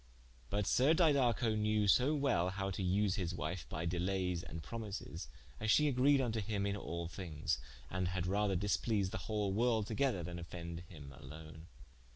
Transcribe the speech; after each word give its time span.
But 0.49 0.65
sir 0.65 0.95
Didaco 0.95 1.55
knewe 1.55 1.87
so 1.87 2.15
well 2.15 2.49
howe 2.49 2.71
to 2.71 2.81
vse 2.81 3.13
his 3.17 3.35
wife 3.35 3.69
by 3.69 3.85
delaies 3.85 4.41
and 4.41 4.63
promises, 4.63 5.27
as 5.59 5.69
she 5.69 5.87
agreed 5.87 6.19
vnto 6.19 6.41
him 6.41 6.65
in 6.65 6.75
all 6.75 7.07
thinges, 7.07 7.59
and 7.87 8.07
had 8.07 8.25
rather 8.25 8.55
displease 8.55 9.11
the 9.11 9.19
whole 9.29 9.53
world 9.53 9.85
together 9.85 10.23
then 10.23 10.39
offende 10.39 10.87
him 10.87 11.13
alone. 11.15 11.67